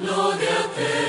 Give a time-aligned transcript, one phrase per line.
[0.00, 1.01] carità, deu a